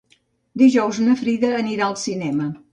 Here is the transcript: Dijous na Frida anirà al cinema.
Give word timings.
Dijous 0.61 1.03
na 1.09 1.15
Frida 1.21 1.53
anirà 1.61 1.89
al 1.93 1.97
cinema. 2.09 2.53